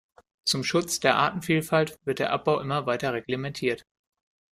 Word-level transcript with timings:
Zum 0.45 0.63
Schutz 0.63 0.99
der 0.99 1.15
Artenvielfalt 1.15 1.99
wird 2.05 2.17
der 2.17 2.31
Abbau 2.31 2.59
immer 2.59 2.87
weiter 2.87 3.13
reglementiert. 3.13 3.85